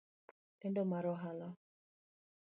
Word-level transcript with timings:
Lendo 0.61 0.81
mar 0.91 1.05
ohala 1.13 1.47